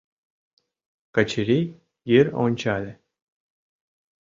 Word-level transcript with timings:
Качырий 1.15 1.65
йыр 2.09 2.27
ончале. 2.43 2.93